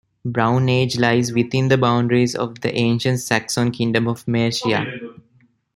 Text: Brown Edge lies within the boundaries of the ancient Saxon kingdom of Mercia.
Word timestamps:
Brown 0.25 0.67
Edge 0.67 0.97
lies 0.97 1.31
within 1.31 1.67
the 1.67 1.77
boundaries 1.77 2.33
of 2.33 2.61
the 2.61 2.73
ancient 2.75 3.19
Saxon 3.19 3.69
kingdom 3.69 4.07
of 4.07 4.27
Mercia. 4.27 4.83